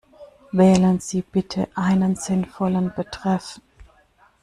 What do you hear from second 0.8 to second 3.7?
Sie bitte einen sinnvollen Betreff.